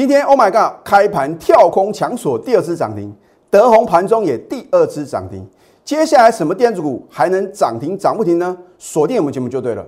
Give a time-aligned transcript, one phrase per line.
[0.00, 3.14] 今天 Oh my God，开盘跳空抢锁第二次涨停，
[3.50, 5.46] 德宏盘中也第二次涨停。
[5.84, 8.56] 接下来什么电子股还能涨停涨不停呢？
[8.78, 9.86] 锁定我们节目就对了。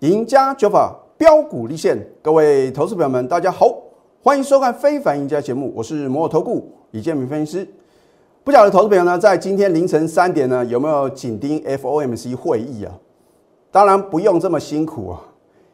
[0.00, 3.74] 赢家九法标股立现，各位投资朋友们，大家好，
[4.22, 7.68] 欢迎收看《非凡赢家》节目，我是摩尔投顾李建明分析师。
[8.44, 12.92] 不晓得投资朋友呢，在今天凌晨三点呢，有没有紧盯 FOMC 会议啊？
[13.72, 15.20] 当然不用这么辛苦啊，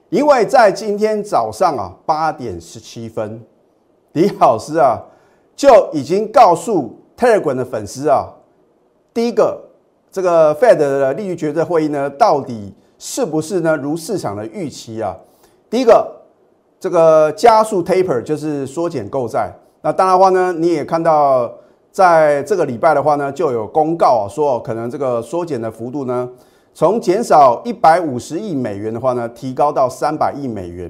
[0.09, 3.42] 因为在今天早上啊八点十七分，
[4.12, 5.02] 李老师啊
[5.56, 8.28] 就已经告诉 Telegram 的粉丝啊，
[9.12, 9.61] 第一个
[10.12, 15.16] 这个 Fed 的利率决策会议呢，到底是不是呢如市场的预期啊？
[15.69, 16.20] 第一个
[16.78, 19.52] 这个加速 Taper 就是缩减购债，
[19.83, 21.52] 那当然话呢，你也看到。
[21.92, 26.28] 在这个礼拜的话呢，就有公告啊，说可能这个缩减的幅度呢，
[26.72, 30.88] 从减少一百五十亿美元的话呢，提高到三百亿美元。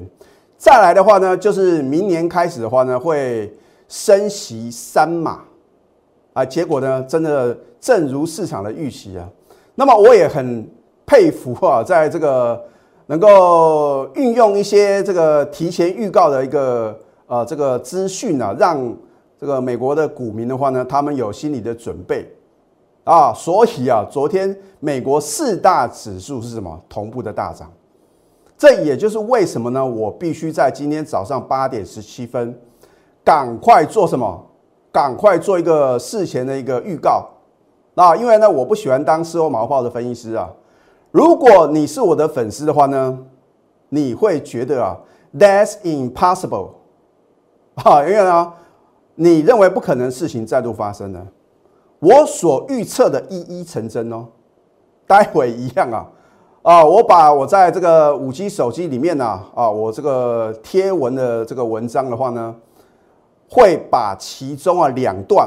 [0.59, 3.51] 再来的话呢，就是明年开始的话呢，会
[3.89, 5.41] 升息三码
[6.35, 6.45] 啊。
[6.45, 9.27] 结果呢，真的正如市场的预期啊。
[9.77, 10.69] 那么我也很
[11.07, 12.63] 佩服啊，在这个
[13.07, 16.95] 能够运用一些这个提前预告的一个
[17.27, 18.95] 呃这个资讯啊，让。
[19.41, 22.31] 这个美国的股民的话呢，他们有心理的准备
[23.05, 27.73] 啊，所以啊，昨天美国四大指数是什么同步的大涨？
[28.59, 29.83] 这也就是为什么呢？
[29.83, 32.55] 我必须在今天早上八点十七分，
[33.25, 34.47] 赶快做什么？
[34.93, 37.27] 赶快做一个事前的一个预告
[37.95, 38.15] 啊！
[38.15, 40.51] 因为呢，我不喜欢当事后毛炮的分析师啊。
[41.13, 43.19] 如果你是我的粉丝的话呢，
[43.89, 44.99] 你会觉得啊
[45.35, 46.73] ，That's impossible
[47.77, 48.53] 啊，因为呢。
[49.23, 51.23] 你认为不可能事情再度发生呢？
[51.99, 54.27] 我所预测的一一成真哦。
[55.07, 56.09] 待会一样啊
[56.63, 56.83] 啊！
[56.83, 62.57] 我把我在这个五 G 手机里面呢啊，我这个贴文的这个文章的话呢，
[63.51, 65.47] 会把其中啊两段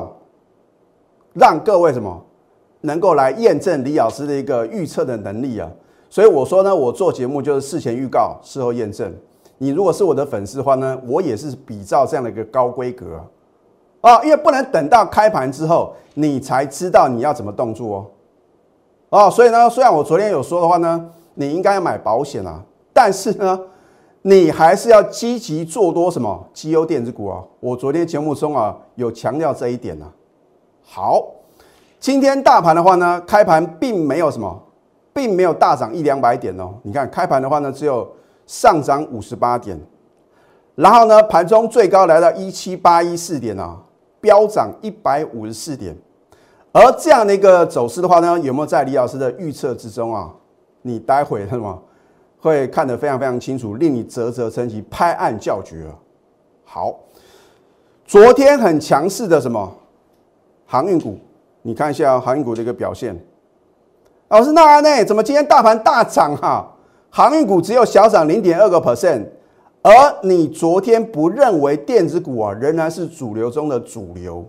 [1.33, 2.23] 让各位什么
[2.81, 5.67] 能够来验证李老师的一个预测的能力啊。
[6.11, 9.11] 所以我说呢，我做节目就是事前预告，事后验证。
[9.57, 13.19] 你如果是我的粉丝的话呢，我也是比照这样的一个高规格。
[14.23, 18.05] 因为不能等到开盘之后你才知道你要怎么动作哦。
[19.09, 23.57] 哦，所以呢，虽然我昨天有说的话呢，你应该要买保险啊，但是呢，
[24.23, 27.41] 你还是要积极做多什么绩优电子股啊。
[27.59, 30.05] 我昨天节目中啊有强调这一点呢。
[30.83, 31.25] 好，
[31.99, 34.61] 今天大盘的话呢，开盘并没有什么，
[35.13, 36.73] 并没有大涨一两百点哦。
[36.81, 38.11] 你看开盘的话呢，只有
[38.47, 39.79] 上涨五十八点，
[40.75, 43.79] 然后呢，盘中最高来到一七八一四点啊。
[44.23, 45.93] 飙涨一百五十四点，
[46.71, 50.31] 而这样的一个走势的话呢，有没有在李老师的预测之中啊？
[50.81, 51.77] 你待会什么
[52.39, 55.91] 会看得非常非常清楚，令你啧啧称奇、拍案叫绝啊！
[56.63, 56.95] 好，
[58.05, 59.69] 昨天很强势的什么
[60.65, 61.17] 航运股，
[61.61, 63.13] 你看一下航运股的一个表现。
[64.29, 65.03] 老师，那呢？
[65.03, 66.65] 怎么今天大盘大涨哈？
[67.09, 69.25] 航运股只有小涨零点二个 percent。
[69.83, 69.91] 而
[70.23, 74.43] 你昨天不认为电子股啊仍然是主流中的主流，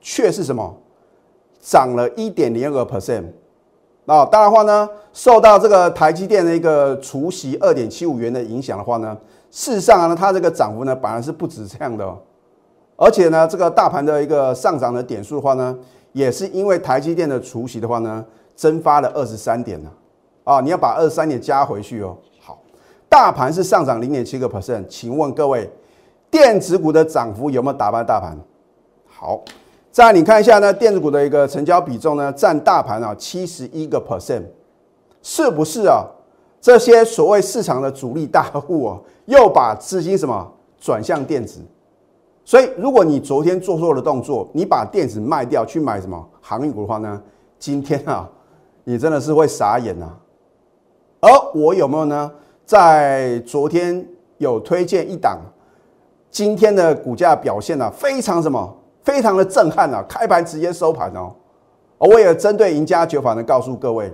[0.00, 0.76] 却是什么？
[1.60, 3.24] 涨了一点零二个 percent
[4.04, 4.22] 啊！
[4.26, 9.16] 当然话呢，受到这个台积电的一个除息二点七五元的影响的话呢，
[9.50, 12.18] 事实上呢，它这个涨幅呢，本来是不止这样的，哦
[12.96, 15.78] 而且呢，这个大盘的一个上涨的点数的话呢，
[16.12, 18.22] 也是因为台积电的除息的话呢，
[18.54, 19.90] 蒸发了二十三点呢，
[20.44, 22.16] 啊，你要把二十三点加回去哦。
[23.14, 25.70] 大盘是上涨零点七个 percent，请问各位，
[26.32, 28.36] 电子股的涨幅有没有打败大盘？
[29.06, 29.40] 好，
[29.92, 34.42] 再你看一下呢，电子股的一个成交比重呢，占大盘啊七十一个 percent，
[35.22, 36.04] 是不是啊？
[36.60, 41.60] 这些所谓市场的主力大户啊，又把资金什么转向电子？
[42.44, 47.22] 所以，如果你昨天做错了动作，你把电子卖掉去买什么航运股的话呢？
[47.60, 48.28] 今天啊，
[48.82, 50.12] 你真的是会傻眼呐。
[51.20, 52.28] 而我有没有呢？
[52.64, 54.06] 在昨天
[54.38, 55.38] 有推荐一档，
[56.30, 60.02] 今天的股价表现呢非常什么，非常的震撼啊！
[60.08, 61.30] 开盘直接收盘哦。
[61.98, 64.10] 我也针对赢家九法呢告诉各位，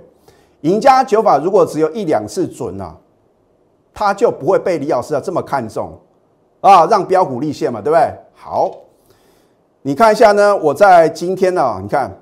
[0.61, 2.95] 赢家九法如果只有一两次准啊，
[3.93, 5.97] 他就不会被李老师啊这么看重
[6.59, 8.13] 啊，让标股立现嘛，对不对？
[8.33, 8.69] 好，
[9.81, 12.21] 你看一下呢，我在今天呢，你看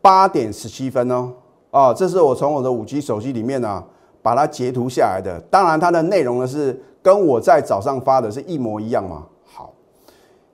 [0.00, 1.32] 八点十七分哦，
[1.72, 3.82] 啊，这是我从我的五 G 手机里面呢。
[4.22, 9.26] 把它截图下来的，当然它的内容呢是跟我在早上发的是一模一样嘛。
[9.44, 9.72] 好，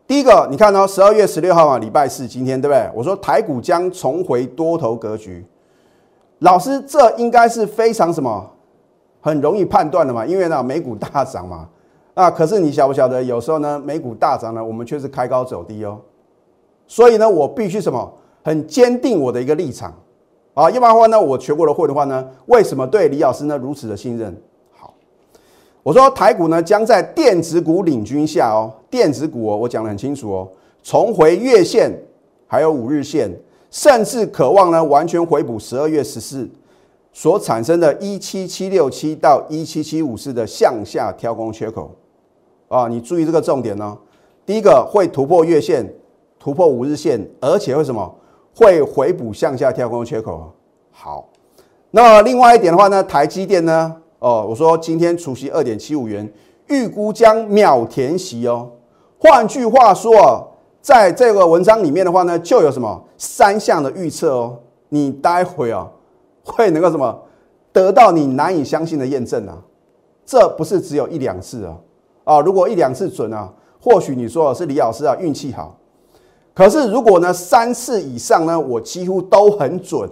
[0.06, 2.90] 第一个，你看哦，十二月十六号嘛，礼拜四，今天对不对？
[2.94, 5.44] 我说台股将重回多头格局。
[6.38, 8.50] 老师，这应该是非常什么，
[9.20, 11.68] 很容易判断的嘛，因为呢，美股大涨嘛。
[12.14, 16.00] 啊，可是你晓不晓得，有时候呢，美股大涨呢，我们却是开高走低哦。
[16.86, 18.12] 所以呢，我必须什么，
[18.42, 19.92] 很坚定我的一个立场
[20.60, 20.70] 啊。
[20.70, 24.34] 要不然的话呢，我全国的会的话呢，为什么对李老师呢如此的信任？
[24.76, 24.92] 好，
[25.82, 30.48] 我说台股呢将在电子股领军下哦，电子股哦，我讲的很清楚哦，
[30.82, 31.92] 重回月线，
[32.46, 33.30] 还有五日线。
[33.70, 36.48] 甚至渴望呢，完全回补十二月十四
[37.12, 41.90] 所产生的一七七六七到一七七五四的向下跳空缺口
[42.68, 42.88] 啊！
[42.88, 43.94] 你注意这个重点呢。
[44.46, 45.86] 第一个会突破月线，
[46.38, 48.14] 突破五日线，而且为什么
[48.58, 50.52] 会回补向下跳空缺口？
[50.90, 51.28] 好，
[51.92, 53.94] 那另外一点的话呢，台积电呢？
[54.18, 56.28] 哦，我说今天除息二点七五元，
[56.66, 58.70] 预估将秒填息哦。
[59.18, 60.44] 换句话说。
[60.80, 64.56] 在这个文章里面的话呢，就有什么三项的预测哦，
[64.88, 65.86] 你待会啊
[66.44, 67.20] 会能够什么
[67.72, 69.58] 得到你难以相信的验证啊，
[70.24, 71.76] 这不是只有一两次啊
[72.24, 73.52] 啊，如果一两次准啊，
[73.82, 75.76] 或许你说是李老师啊运气好，
[76.58, 80.10] 可是如果呢三次以上呢，我几乎都很准，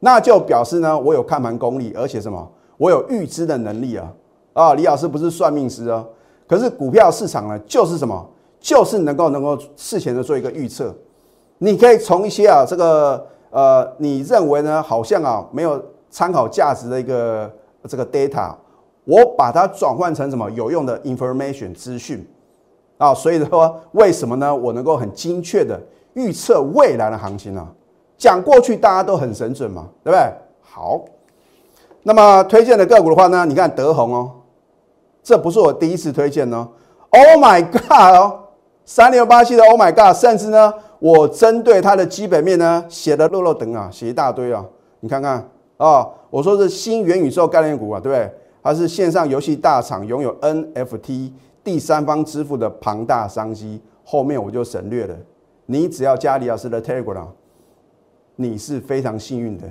[0.00, 4.12] 那就表示呢我有看盘功力，而且什么我有预知的能力啊。
[4.52, 6.04] 啊，李老师不是算命师啊，
[6.48, 8.28] 可是股票市场呢就是什么？
[8.58, 10.92] 就是能够能够事前的做一个预测，
[11.58, 15.80] 你可以从一些啊这个呃你认为呢好像啊没有
[16.10, 17.48] 参考价值的一个
[17.86, 18.52] 这个 data，
[19.04, 22.26] 我把它转换成什么有用的 information 资讯。
[23.00, 24.54] 啊，所以说为什么呢？
[24.54, 25.80] 我能够很精确的
[26.12, 27.66] 预测未来的行情呢？
[28.18, 30.20] 讲过去大家都很神准嘛，对不对？
[30.60, 31.00] 好，
[32.02, 34.30] 那么推荐的个股的话呢，你看德宏哦，
[35.22, 36.68] 这不是我第一次推荐哦
[37.08, 38.36] ，Oh my God 哦。
[38.84, 44.62] 三六八七的 Oh my God，甚至呢，我针对它的基本面呢写的漏漏等啊，写一大堆啊，
[45.00, 45.48] 你看看
[45.78, 48.30] 啊，我说是新元宇宙概念股啊，对不对？
[48.62, 51.30] 它是线上游戏大厂，拥有 NFT
[51.62, 53.80] 第三方支付的庞大商机。
[54.02, 55.16] 后面我就省略了，
[55.66, 57.28] 你只要加李老师的 Telegram，
[58.34, 59.70] 你是非常幸运的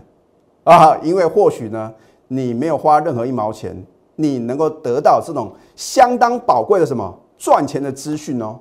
[0.63, 1.93] 啊，因为或许呢，
[2.29, 3.75] 你没有花任何一毛钱，
[4.15, 8.59] 你能够得到这种相当宝贵的什么赚钱的资讯哦。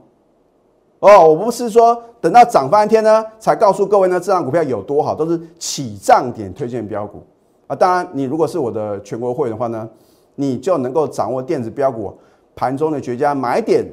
[0.99, 7.23] 哦，我不是说等到涨翻天呢，才告诉各位呢，这张股票有多好，都是起涨点推荐标股
[7.69, 7.77] 啊。
[7.77, 9.89] 当然，你如果是我的全国会员的话呢，
[10.35, 12.19] 你就能够掌握电子标股
[12.59, 13.87] 盘中的绝佳买点，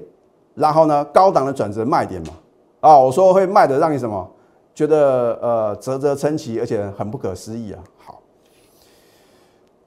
[0.55, 2.33] 然后呢，高档的转折卖点嘛。
[2.79, 4.27] 啊，我说会卖的让你什么，
[4.73, 7.79] 觉得呃啧啧称奇，而且很不可思议啊。
[8.03, 8.19] 好，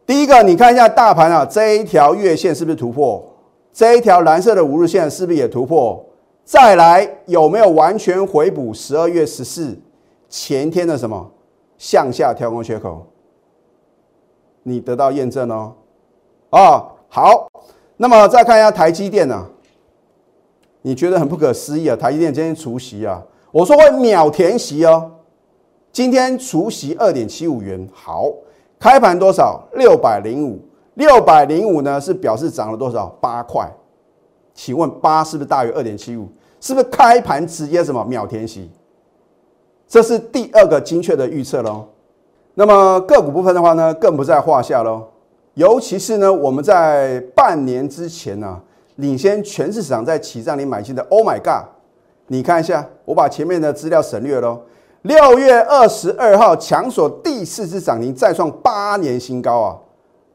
[0.07, 3.21] 第一个你看一下大盘啊，这一条月线是不是突破？
[3.73, 6.05] 这一条蓝色的五日线是不是也突破？
[6.45, 9.77] 再来有没有完全回补十二月十四
[10.29, 11.29] 前天的什么
[11.79, 13.05] 向下跳空缺口？
[14.63, 15.75] 你得到验证哦。
[16.51, 17.49] 啊，好，
[17.99, 19.47] 那么再看一下台积电呢？
[20.83, 21.97] 你觉得很不可思议啊？
[21.97, 25.11] 台积电今天除息啊，我说会秒填息哦。
[25.91, 28.33] 今天除息二点七五元，好，
[28.79, 29.67] 开盘多少？
[29.75, 30.61] 六百零五，
[30.95, 33.07] 六百零五呢是表示涨了多少？
[33.21, 33.69] 八块。
[34.55, 36.29] 请问八是不是大于二点七五？
[36.61, 38.71] 是不是开盘直接什么秒填息？
[39.89, 41.87] 这是第二个精确的预测喽。
[42.55, 45.05] 那么个股部分的话呢，更不在话下喽。
[45.59, 48.61] 尤其是呢，我们在半年之前呢，
[48.95, 51.03] 领先全市场在起涨里买进的。
[51.11, 51.69] Oh my god！
[52.29, 54.61] 你看一下，我把前面的资料省略喽。
[55.03, 59.79] 六月二十二号强锁第四次涨停，再创八年新高啊！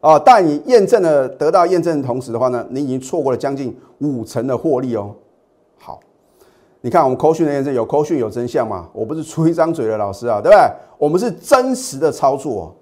[0.01, 5.15] 啊，但你验证了得到验证的同时的话呢，你已经错过了将近五成的获利哦。
[5.77, 6.01] 好
[6.82, 8.89] 你看我们扣讯的验证有扣讯有真相嘛？
[8.92, 10.70] 我不是出一张嘴的老师啊，对不对？
[10.98, 12.75] 我们是真实的操作。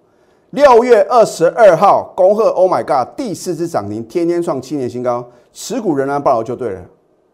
[0.51, 6.81] 六月二十二号，恭贺 Oh my God，第四次涨停，天天创七年新高，持股仍然不牢就对了。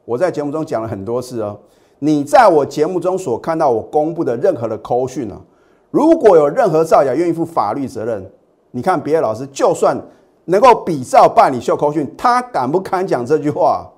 [0.06, 1.58] 我在节目中讲了很多次哦，
[1.98, 5.42] 你在我节目中所看到我公布的任何的扣讯啊，
[5.90, 8.32] 如果有任何造假，愿意负法律责任。
[8.70, 10.00] 你看别的老师，就算
[10.46, 13.92] 能够比照办理秀扣讯，他敢不敢讲这句话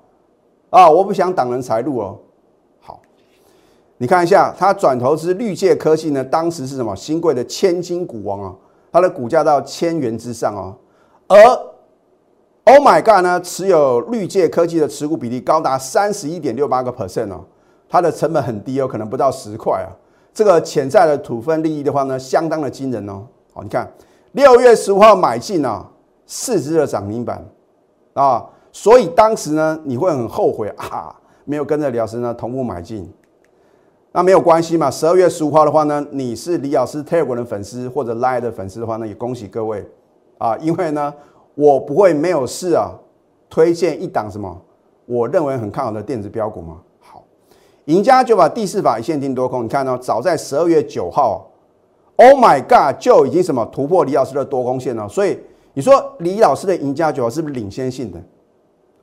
[0.69, 0.89] 啊？
[0.89, 2.17] 我不想挡人财路哦。
[2.79, 3.01] 好
[3.97, 6.95] 你看一下，他转投资绿界科技呢，当时是什么？
[6.95, 8.55] 新贵的千金股王啊，
[8.91, 10.75] 它的股价到千元之上哦。
[11.27, 11.37] 而
[12.65, 17.43] Oh my God 呢，持有绿界科技的持股比例高达三十一点六八个 percent 哦，
[17.87, 19.89] 它的成本很低哦，可能不到十块啊。
[20.33, 23.25] 这个潜在的土分利益的话呢，相当的惊人哦。
[23.53, 23.91] 好，你看
[24.33, 25.85] 六月十五号买进啊，
[26.27, 27.43] 四只的涨停板
[28.13, 31.15] 啊，所以当时呢，你会很后悔啊。
[31.45, 33.11] 没有跟着李老师呢同步买进，
[34.11, 34.89] 那没有关系嘛。
[34.89, 39.85] 十二月十五号的话呢，你是李老师 Telegram 的粉丝或者 Line 的粉丝的话呢，也恭喜各位
[40.37, 41.13] 啊，因为呢，
[41.55, 42.91] 我不会没有事啊，
[43.49, 44.59] 推荐一档什么
[45.05, 46.77] 我认为很看好的电子标股嘛。
[46.99, 47.23] 好，
[47.85, 51.49] 赢家就把第四法一线定多空，你看到早在十二月九号
[52.15, 55.39] ，Oh my God，就已经什么突破李老师的多空线了，所以。
[55.75, 58.19] 你说李老师的赢家九是不是领先性的？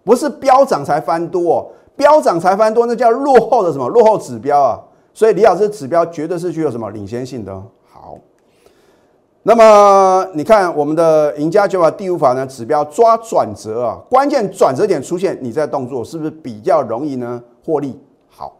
[0.04, 4.82] 不是飙涨才翻多，飙涨才翻多，那叫落后的什么落后指标啊？
[5.16, 7.62] 所以李老师指标绝对是具有什么领先性的。
[7.90, 8.18] 好，
[9.44, 12.46] 那么你看我们的赢家九法第五法呢？
[12.46, 17.42] 指标抓转折啊，关键转折点出现，你在动作是不是比较容易呢？
[17.64, 18.58] 获利好，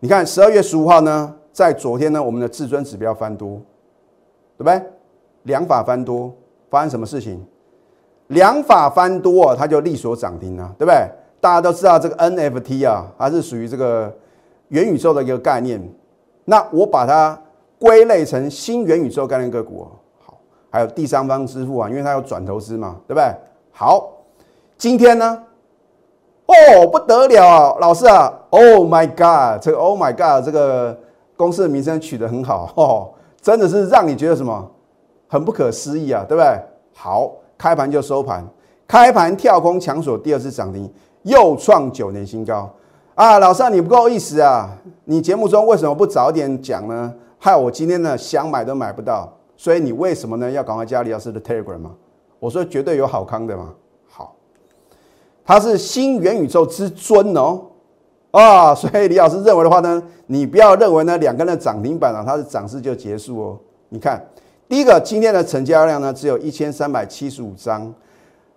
[0.00, 3.58] 你看十二月十五号呢，在昨天呢，我们的至尊指标翻多，
[4.58, 4.82] 对不对？
[5.44, 6.30] 两法翻多。
[6.68, 7.42] 发生什么事情？
[8.26, 11.08] 两法翻多啊，它就利索涨停啊，对不对？
[11.40, 14.14] 大家都知道这个 NFT 啊，它是属于这个
[14.68, 15.80] 元宇宙的一个概念。
[16.44, 17.38] 那我把它
[17.78, 19.86] 归类成新元宇宙概念个股。
[20.24, 20.38] 好，
[20.70, 23.34] 还有第三方支付啊，因为它有转投资嘛，对不对？
[23.72, 24.10] 好，
[24.78, 25.42] 今天呢？
[26.46, 30.96] 哦，不得了啊，老师啊，Oh my God，这个 Oh my God，这个
[31.36, 33.10] 公司的名称取得很好哦，
[33.42, 34.70] 真的是让你觉得什么？
[35.28, 36.56] 很不可思议啊，对不对？
[36.94, 38.46] 好，开盘就收盘，
[38.86, 40.88] 开盘跳空抢锁第二次涨停，
[41.22, 42.70] 又创九年新高
[43.16, 43.38] 啊！
[43.38, 44.68] 老师，你不够意思啊！
[45.04, 47.14] 你节目中为什么不早点讲呢？
[47.38, 51.92] 害我今天呢想买都买不到，所以你为什么呢要赶快加李老师的 Telegram 吗？
[52.38, 53.72] 我说绝对有好康的嘛！
[54.06, 54.36] 好，
[55.46, 57.62] 他是新元宇宙之尊哦
[58.32, 58.74] 啊！
[58.74, 63.58] 所以李老师认为的话呢，你不要认为呢两根的涨停板啊，它的涨势就结束哦。
[63.88, 64.22] 你看。
[64.68, 67.94] 第一个，今天的成交量呢只有一千三百七十五张，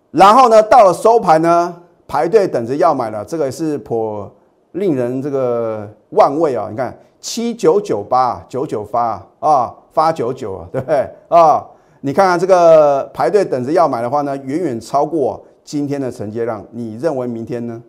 [0.09, 1.73] 然后呢到了收盘呢
[2.07, 4.29] 排队等着要买了，这个是颇
[4.73, 6.67] 令人这个万味啊！
[6.69, 11.65] 你看七九九八九九发啊发九九啊，对不对啊？
[12.01, 16.65] 你看看这个排队等着要买的话呢，远远超过今天的承接量。
[16.71, 17.81] 你认为明天呢？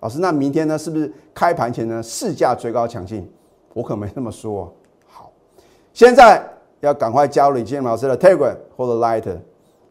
[0.00, 3.28] 老师，那明天呢是不是开盘前呢市价追高抢进？
[3.74, 4.72] 我可没那么说。
[5.06, 5.30] 好
[5.92, 6.42] 现在
[6.80, 9.36] 要赶快加入李建老师的 Telegram 或者 Light，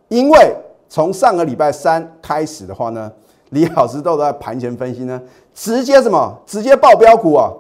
[0.08, 0.56] 因为
[0.88, 3.12] 从上个礼拜三开始的话呢，
[3.50, 5.22] 李老师都在盘前分析呢，
[5.54, 6.38] 直接什么？
[6.46, 7.52] 直接报标股啊！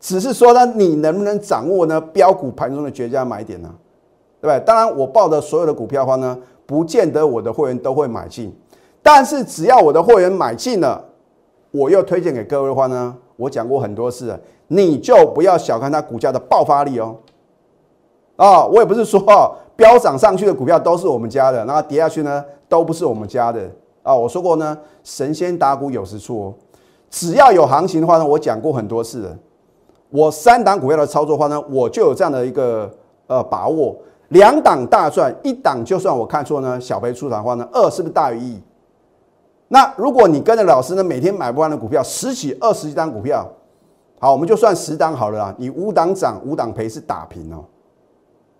[0.00, 3.72] 只是说呢，你能不能掌握呢标股盘中的绝佳买点呢？
[4.40, 4.60] 对不对？
[4.66, 8.54] 当然，我报的所有的股票的话呢，不见得我的会员都会买进，
[9.02, 11.02] 但是只要我的会员买进了，
[11.70, 17.16] 我又推荐给各位的话呢，我讲过很多次了，你就不要小看它股价的爆发力哦。
[18.36, 23.70] 啊，我也不是说飙涨上去的股票都是我们家的，那跌下去呢都不是我们家的
[24.04, 24.14] 啊。
[24.14, 26.54] 我说过呢，神仙打鼓有时出，
[27.10, 29.36] 只要有行情的话呢，我讲过很多次了。
[30.10, 32.88] 我三档股票的操作话呢，我就有这样的一个
[33.26, 33.96] 呃把握，
[34.28, 38.60] 两档大赚，一档就算我看错呢，小赔出场的话呢，二是不是大于一？
[39.66, 43.44] 那如果你跟着老师呢，每天买不完的股票，十几、二十几张股票，
[44.20, 47.64] 好，我们就算十档好了啦，你五档涨，五档赔是打平哦。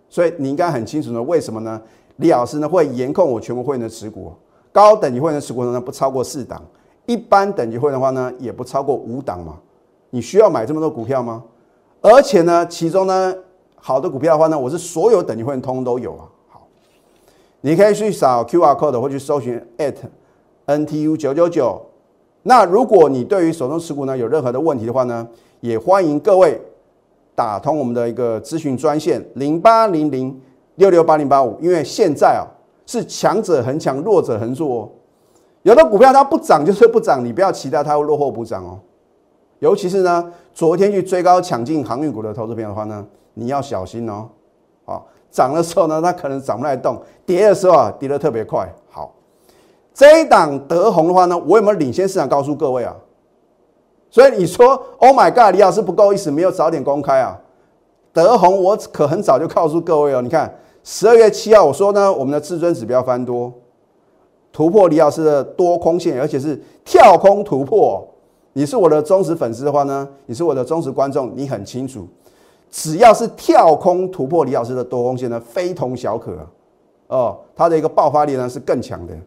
[0.09, 1.81] 所以你应该很清楚呢，为什么呢？
[2.17, 4.33] 李老师呢会严控我全国会员的持股，
[4.75, 6.61] 高等级会员持股呢不超过四档，
[7.05, 9.57] 一般等级会员的话呢也不超过五档嘛。
[10.09, 11.41] 你需要买这么多股票吗？
[12.01, 13.33] 而且呢，其中呢
[13.77, 16.27] 好的股票的话呢，我是所有等级会员通通都有啊。
[16.49, 16.67] 好，
[17.61, 19.95] 你可以去扫 Q R code 或去搜寻 at
[20.65, 21.81] N T U 九九九。
[22.43, 25.25] 那如果你对于手中持股呢有任何的问题的话呢，
[25.61, 26.61] 也欢迎各位。
[27.33, 30.41] 打通我们的一个咨询专线零八零零
[30.75, 32.47] 六六八零八五，因为现在啊
[32.85, 34.89] 是强者恒强，弱者恒弱哦。
[35.63, 38.79] 有的股票它不涨就是不涨，你不要期待它会落后补涨哦。
[39.59, 44.27] 尤其是呢，昨天去追高抢进航运股的投资品的话呢，你要小心哦。
[44.85, 48.71] 好，涨的时候呢，它可能涨不太动；跌的时候啊，跌得特别快。
[48.89, 49.15] 好，
[49.93, 52.29] 这一档德宏的话呢，我有没有领先市场？
[52.29, 52.95] 告诉各位啊。
[54.11, 57.37] 所以你说，Oh my God，李老师不够意思，没有早点公开啊？
[58.13, 60.21] 德宏，我可很早就告诉各位哦。
[60.21, 60.53] 你看，
[60.87, 63.51] 十二月七号我说呢，我们的至尊指标翻多，
[64.53, 68.07] 突破李老师的多空线，而且是跳空突破。
[68.53, 72.07] 你是我的忠实粉丝的话呢，你是我的忠实观众，你很清楚，
[72.69, 76.37] 只要是跳空突破李老师的多空线呢，非同小可
[77.07, 79.17] 哦，它的一个爆发力呢是更强的。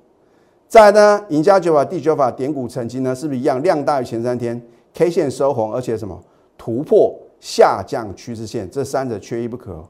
[0.68, 4.62] 再呢，赢家九法第九法点股成金呢，是不是一样量大于前三天
[4.94, 6.22] ？K 线收红，而且什么
[6.56, 9.84] 突破下降趋势线，这三者缺一不可。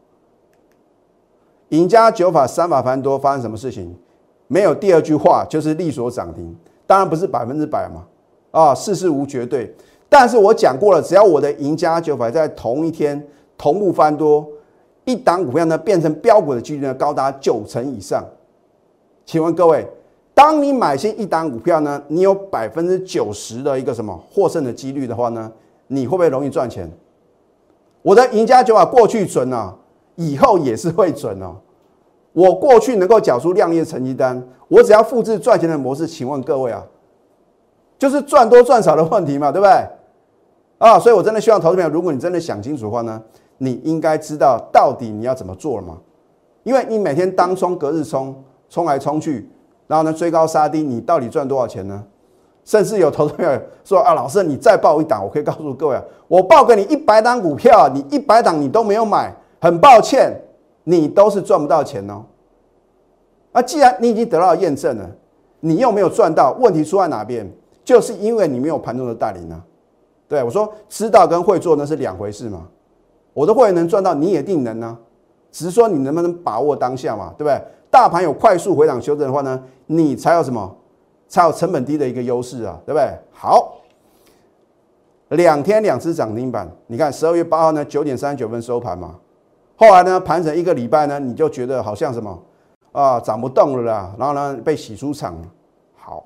[1.71, 3.95] 赢家九法三法繁多，发生什么事情？
[4.47, 6.57] 没有第二句话，就是利索涨停。
[6.87, 8.07] 当然不是百分之百嘛，
[8.51, 9.75] 啊，事事无绝对。
[10.09, 13.23] 但是我讲过了，只要我的赢家九法在同一天
[13.59, 14.49] 同步翻多，
[15.05, 18.25] 一档股票呢变成标股的几率呢高达九成以上。
[19.27, 19.87] 请问各位，
[20.33, 25.53] 当你买进一档股票呢，你有百分之九十的一个什么获胜的几率的话呢，
[25.89, 26.91] 你会不会容易赚钱？
[28.01, 29.77] 我的赢家九法过去准啊，
[30.19, 31.55] 以后也是会准哦。
[32.33, 36.85] 我过去能够缴出亮丽的成绩单，我只要复制赚钱的模式，请问各位啊，
[37.99, 39.73] 就是赚多赚少的问题嘛，对不对？
[40.79, 43.23] 啊，所以我真的希望投资朋友，如果你真的想清楚的话呢，
[43.59, 45.99] 你应该知道到底你要怎么做了嘛？
[46.65, 48.35] 因为你每天当冲、隔日冲、
[48.69, 49.49] 冲来冲去，
[49.87, 52.05] 然后呢追高杀低，你到底赚多少钱呢？
[52.65, 60.33] 甚至有投资朋友说啊，老师你再报一档，我可以告诉各位啊，我报给你一百档股票，你一百档你都没有买，很抱歉，
[60.85, 62.25] 你都是赚不到钱哦。
[63.53, 65.11] 啊，既然你已经得到验证了，
[65.61, 67.51] 你又没有赚到，问题出在哪边？
[67.85, 69.63] 就是因为你没有盘中的带领呢。
[70.29, 72.69] 对我说，知道跟会做那是两回事嘛。
[73.33, 74.97] 我的会员能赚到，你也定能呢，
[75.51, 77.61] 只是说你能不能把握当下嘛，对不对？
[77.91, 80.77] 大盘有快速回档修正的话呢，你才有什么？
[81.27, 83.07] 才有成本低的一个优势啊，对不对？
[83.33, 83.77] 好，
[85.29, 89.15] 两天两只涨停板，你看十二月八号呢九点三十九分收盘嘛，
[89.79, 92.39] 后来呢盘整一个礼拜呢，你就觉得好像什么
[92.93, 95.35] 啊涨不动了啦，然后呢被洗出场。
[95.97, 96.25] 好，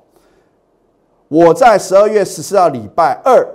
[1.29, 3.47] 我在十二月十四号礼拜二。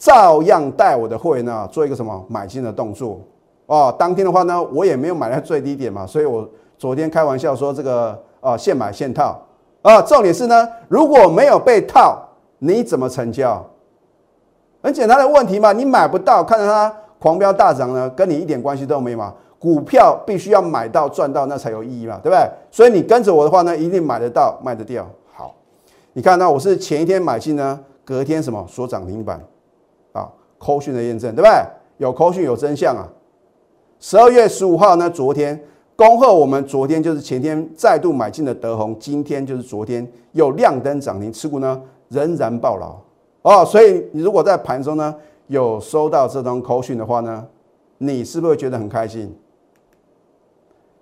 [0.00, 3.20] 照样带我的会员呢做一个什么买进的动作
[3.66, 3.92] 哦。
[3.98, 9.42] 当天的话呢，我也没有买在最低点嘛，所以我昨天开玩笑说这个啊现买现套
[9.82, 10.00] 啊。
[10.00, 12.16] 重点是呢，如果没有被套，
[12.60, 13.60] 你怎么成交？
[14.80, 19.34] 很简单的问题嘛，你买不到，看着它狂飙大涨呢，跟你一点关系都没有嘛。
[19.58, 22.48] 股票必须要买到赚到，那才有意义嘛，对不对？
[22.70, 25.04] 所以你跟着我的话呢，一定买得到卖得掉。
[25.32, 25.54] 好，
[26.12, 29.40] 你看到我是前一天买进呢，隔天什么说涨停板
[30.12, 30.28] 啊。
[30.58, 31.52] 扣讯的验证对不对？
[31.98, 33.06] 有扣讯有真相啊！
[33.98, 35.60] 十二月十五号呢，昨天
[35.96, 42.94] 恭贺我们，昨天就是前天再度买进的德宏，今天就是昨天又亮灯涨停，持股呢仍然爆牢
[43.42, 43.64] 哦。
[43.64, 45.12] 所以你如果在盘中呢
[45.48, 47.46] 有收到这张扣讯的话呢，
[47.98, 49.36] 你是不是会觉得很开心？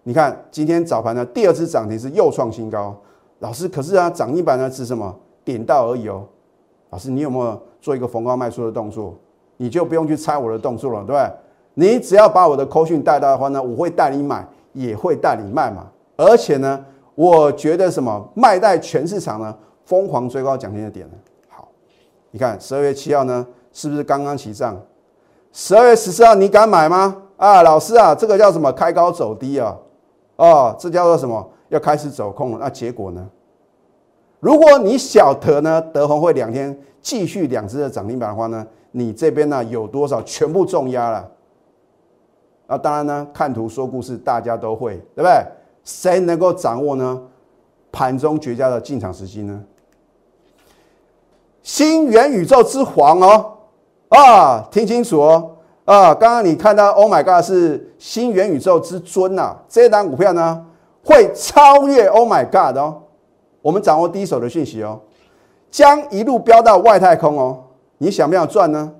[0.02, 2.96] 你看今天早盘呢第二次涨停是又创新高，
[3.40, 6.24] 老师可是啊涨一板呢是什么点到而已哦。
[6.90, 9.14] 老师你有没有做一个逢高卖出的动作？
[9.56, 11.32] 你就不用去猜我的动作了，对不对？
[11.74, 15.86] 你只要把我的扣讯带到的话呢，我会带你买，也会带你卖嘛。
[16.16, 19.54] 而且呢，我觉得什么卖在全市场呢，
[19.84, 21.14] 疯狂追高奖金的点呢？
[21.48, 21.68] 好，
[22.30, 24.74] 你看十二月七号呢，是不是刚刚起涨？
[25.52, 27.14] 十二月十四号你敢买吗？
[27.36, 28.72] 啊，老师啊，这个叫什么？
[28.72, 29.76] 开高走低啊？
[30.36, 31.46] 哦，这叫做什么？
[31.68, 32.58] 要开始走空了。
[32.58, 33.28] 那结果呢？
[34.40, 38.66] 如果你晓得呢，德宏会两天继续两只的涨停板的话呢？
[38.92, 41.30] 你这边呢有多少全部重压了？
[42.68, 45.32] 啊，当然呢，看图说故事大家都会，对不对？
[45.84, 47.20] 谁能够掌握呢？
[47.92, 49.62] 盘中绝佳的进场时机呢？
[51.62, 53.52] 新元宇宙之皇哦，
[54.08, 60.64] 啊，听清楚哦，啊，刚刚你看到 Oh my God 是新元宇宙之尊呐，这档股票呢
[61.04, 63.02] 会超越 Oh my God 哦，
[63.62, 65.00] 我们掌握第一手的讯息哦，
[65.70, 67.64] 将一路飙到外太空哦。
[67.98, 68.92] 你想不想赚呢？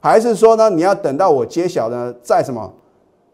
[0.00, 2.72] 还是说呢，你要等到我揭晓呢，再什么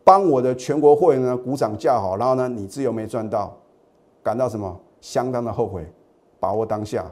[0.03, 3.57] 帮我的全国会员呢鼓掌叫好，然后呢你自由没赚到，
[4.23, 5.87] 感到什么相当的后悔？
[6.41, 7.05] 把握当下，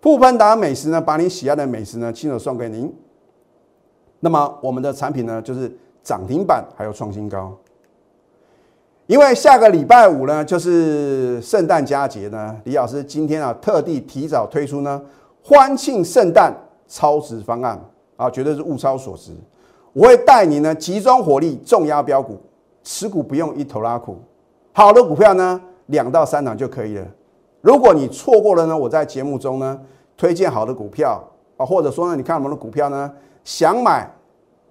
[0.00, 2.94] 富潘达美食呢，把你喜爱的美食呢亲手送给您。
[4.24, 5.70] 那么我们的产品呢就是
[6.02, 7.52] 涨停板还有创新高。
[9.06, 15.02] 因为下个礼拜五呢就是圣诞佳节呢，李老师今天啊特地提早推出呢
[15.42, 16.54] 欢庆圣诞。
[16.88, 17.82] 超值方案
[18.16, 19.32] 啊，绝对是物超所值。
[19.94, 22.38] 我会带你呢集中火力重压标股，
[22.82, 24.18] 持股不用一头拉苦。
[24.74, 27.06] 好的股票呢，两到三档就可以了。
[27.62, 29.80] 如果你错过了呢，我在节目中呢
[30.18, 31.18] 推荐好的股票
[31.56, 33.10] 啊，或者说呢，你看我们的股票呢
[33.44, 34.10] 想买，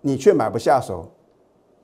[0.01, 1.09] 你却买不下手，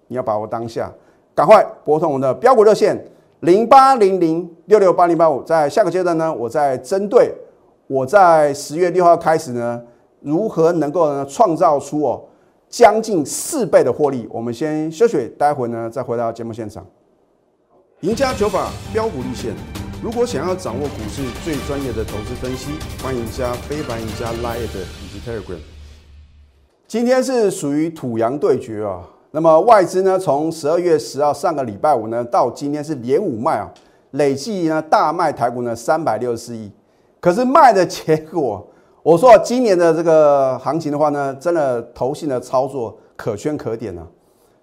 [0.07, 0.91] 你要把握当下，
[1.33, 3.05] 赶快拨通我们的标股热线
[3.41, 5.43] 零八零零六六八零八五。
[5.43, 7.33] 在下个阶段呢，我在针对
[7.87, 9.83] 我在十月六号开始呢。
[10.19, 12.19] 如何能够呢创造出哦
[12.67, 14.27] 将近四倍的获利？
[14.31, 16.83] 我们先休息，待会呢再回到节目现场。
[18.01, 19.53] 赢家九法标股立线。
[20.03, 22.71] 如果想要掌握股市最专业的投资分析，
[23.01, 25.76] 欢迎加非凡、赢家 Line 以及 Telegram。
[26.87, 29.01] 今天是属于土洋对决啊。
[29.31, 33.69] 那么外资呢，从十二月十号上个礼拜五呢到今天是连五卖啊，
[34.11, 36.71] 累计呢大卖台股呢三百六十四亿。
[37.19, 38.65] 可是卖的结果。
[39.03, 44.07] 我说今年的这个行情的话呢，真的投信的操作可圈可点啊。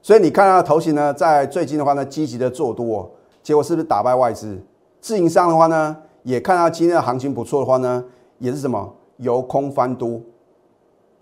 [0.01, 3.11] 所以你看到投信呢，在最近的话呢，积极的做多，
[3.43, 4.59] 结果是不是打败外资？
[4.99, 8.03] 自营商的话呢，也看到今天的行情不错的话呢，
[8.39, 10.21] 也是什么由空翻多。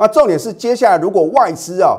[0.02, 1.96] 那重点是接下来如果外资啊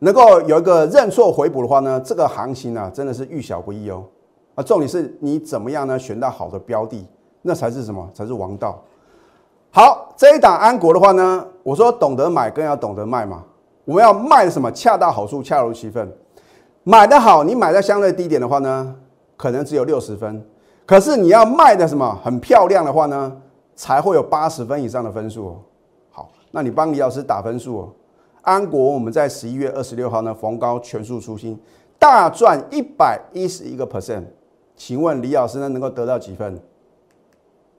[0.00, 4.02] 能够有一个认错回补的话呢，这个行情啊真的是遇小不易哦。
[4.56, 5.96] 啊，重点是你怎么样呢？
[5.96, 7.06] 选到好的标的，
[7.42, 8.10] 那才是什么？
[8.12, 8.82] 才是王道。
[9.70, 13.44] 好，这一档安国的话呢，我说懂得买更要懂得卖嘛。
[13.84, 14.68] 我们要卖的什么？
[14.72, 16.12] 恰到好处，恰如其分。
[16.82, 18.96] 买的好，你买在相对低点的话呢，
[19.36, 20.44] 可能只有六十分。
[20.84, 23.36] 可是你要卖的什么很漂亮的话呢，
[23.76, 25.56] 才会有八十分以上的分数。
[26.50, 27.92] 那你帮李老师打分数哦。
[28.42, 31.58] 安国我们在十一月二十六号呢逢高全数出新，
[31.98, 34.24] 大赚一百一十一个 percent。
[34.74, 36.58] 请问李老师呢能够得到几分？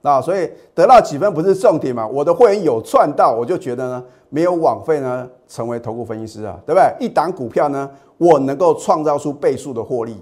[0.02, 2.06] 啊，所以得到几分不是重点嘛？
[2.06, 7.06] 我的会员有赚到，我就觉得呢没有枉费呢成为投顾分析师啊，对不对？
[7.06, 10.16] 一档股票呢，我能够创造出倍数的获利，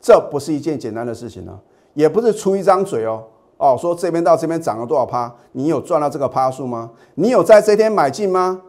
[0.00, 1.58] 这不是一件简单的事情呢。
[1.94, 3.22] 也不是出一张嘴哦，
[3.56, 6.90] 哦，说这边到这边涨了多少趴，你有赚到这个趴数吗？
[7.14, 8.60] 你有在这天买进吗？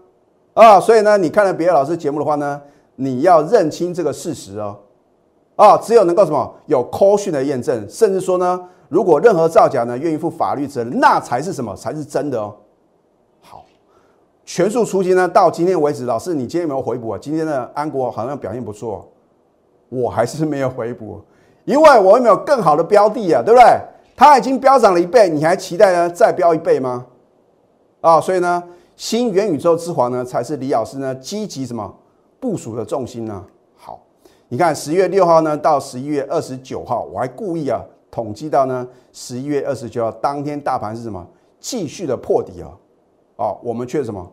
[0.53, 2.61] 啊，所以呢，你看了别的老师节目的话呢，
[2.95, 4.77] 你要认清这个事实哦，
[5.55, 11.75] 啊，只有能够什么有科讯的验证，甚至说呢，如果任何造假呢，愿意负法律责任，那才是什么？
[11.75, 12.55] 才是真的哦。
[13.41, 13.65] 好，
[14.45, 17.19] 全数出击呢，到今天为止，老师你今天有没有回补啊？
[17.19, 19.05] 今天的安国好像表现不错，
[19.89, 21.19] 我还是没有回补。
[21.65, 23.41] 因为我有没有更好的标的啊？
[23.43, 23.65] 对不对？
[24.17, 27.05] 它已经飙涨了一倍，你还期待呢再飙一倍吗？
[27.99, 28.63] 啊，所以呢，
[28.95, 31.93] 新元宇宙之皇呢，才是李老师呢积极什么
[32.39, 33.43] 部署的重心呢？
[33.75, 33.99] 好，
[34.47, 41.27] 你看十月六号呢到十一月二十九号，我还故意啊统计到呢十一月二十九号当天大盘是什么
[41.59, 42.71] 继续的破底啊？
[43.35, 44.25] 啊，我们却什么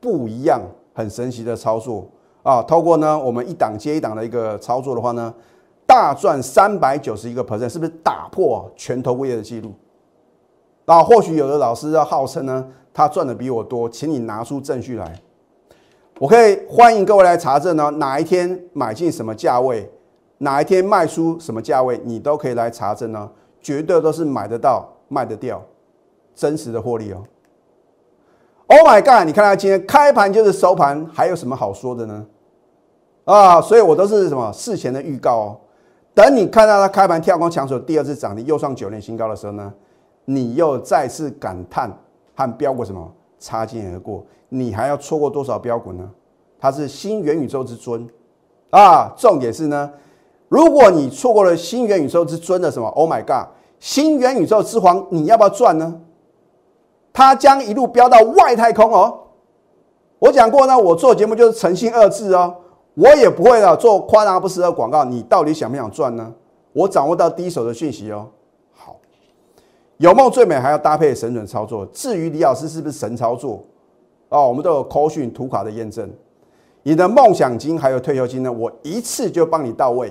[0.00, 0.62] 不一样，
[0.94, 2.06] 很神奇的操作
[2.44, 2.62] 啊！
[2.62, 5.34] 透过呢我们一档接一档的一个操作的话呢。
[5.86, 9.72] 大赚三百九十一个 percent，是不是打破全投业的记录？
[10.84, 15.20] 啊，或许有的老师要号称呢，他赚的比我多，请你拿出证据来，
[16.18, 17.90] 我可以欢迎各位来查证呢。
[17.92, 19.90] 哪一天买进什么价位，
[20.38, 25.62] 哪一天卖出什么价位，你都可以来查证呢，绝对都是买得到、卖得掉，
[26.34, 27.24] 真实的获利哦。
[28.68, 29.24] Oh my god！
[29.26, 32.26] 你看他今天开盘就是收盘，还有什么好说的呢？
[33.24, 35.60] 啊，所以我都是什么事前的预告哦。
[36.16, 39.70] 等你看到它开盘跳空抢手，第二次涨停又创九年新高的时候呢，
[40.24, 41.94] 你又再次感叹
[42.34, 43.06] 和标股什么
[43.38, 44.24] 擦肩而过？
[44.48, 46.10] 你还要错过多少标股呢？
[46.58, 48.08] 它是新元宇宙之尊
[48.70, 49.12] 啊！
[49.14, 49.90] 重点是呢，
[50.48, 53.48] 如果你错过了新元宇宙之尊的什么？Oh my god！
[53.78, 56.00] 新元宇宙之皇，你要不要赚呢？
[57.12, 59.18] 它将一路飙到外太空哦！
[60.18, 62.54] 我讲过呢，我做节目就是诚信二字哦。
[62.96, 65.04] 我也不会啊，做夸张不实的广告。
[65.04, 66.32] 你到底想不想赚呢？
[66.72, 68.26] 我掌握到第一手的讯息哦。
[68.74, 68.96] 好，
[69.98, 71.84] 有梦最美，还要搭配神准操作。
[71.92, 73.62] 至于李老师是不是神操作
[74.30, 76.10] 哦，我们都有口讯图卡的验证。
[76.82, 80.10] 你的梦想金还有退休金呢，我一次就帮你到位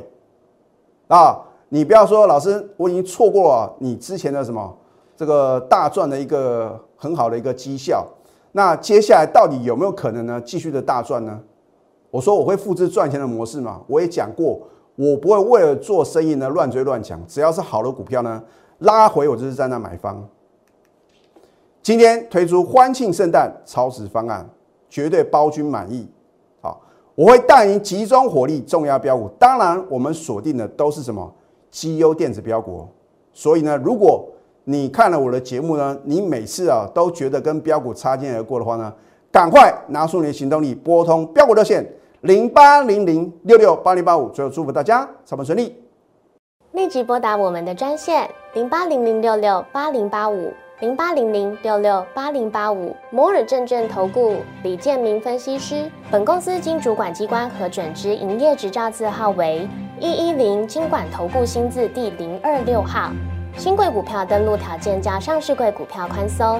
[1.07, 1.41] 啊！
[1.69, 4.77] 你不要说老师，我已经错过了你之前的什么
[5.17, 8.05] 这个大赚的一个很好的一个绩效。
[8.51, 10.39] 那接下来到底有没有可能呢？
[10.45, 11.41] 继续的大赚呢？
[12.15, 13.81] 我说我会复制赚钱的模式嘛？
[13.87, 14.57] 我也讲过，
[14.95, 18.41] 我不会为了做生意呢乱追乱抢，只要是好的股票呢，
[18.79, 20.25] 拉回我就是在那买方。
[21.83, 24.49] 今天推出欢庆圣诞超值方案，
[24.89, 26.07] 绝对包君满意。
[26.61, 26.79] 好，
[27.15, 31.29] 我会带您集中火力重压标股，当然我们锁定的都是什么
[31.69, 32.87] 绩优电子标股。
[33.33, 34.25] 所以呢，如果
[34.63, 38.93] 你看了我的节目呢，你每次啊都觉得跟标股擦肩而过的话呢，
[39.29, 41.85] 赶快拿出你的行动力，拨通标股热线。
[42.25, 45.75] 零八零零六六八零八五，最后祝福大家操盘顺利。
[46.71, 55.87] 立即拨打我们的专线零八零零六六八零八五零八零零六六八零八五摩尔证券投顾李建明分析师。
[56.09, 63.11] 本公司经主管机关核准之营业执照字号为一一零金管投顾新字第零二六号。
[63.55, 66.59] 新贵股票登录条件较上市贵股票宽松，